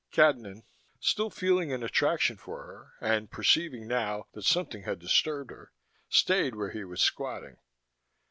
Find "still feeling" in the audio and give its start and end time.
0.99-1.71